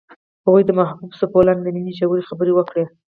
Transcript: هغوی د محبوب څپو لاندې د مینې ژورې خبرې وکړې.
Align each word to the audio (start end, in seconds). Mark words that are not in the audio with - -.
هغوی 0.45 0.63
د 0.65 0.71
محبوب 0.79 1.11
څپو 1.19 1.39
لاندې 1.47 1.63
د 1.65 1.69
مینې 1.75 1.93
ژورې 1.99 2.27
خبرې 2.29 2.51
وکړې. 2.55 2.85